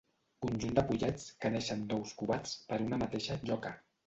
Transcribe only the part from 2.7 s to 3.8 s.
per una mateixa lloca.